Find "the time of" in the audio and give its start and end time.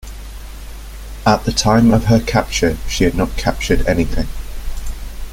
1.45-2.05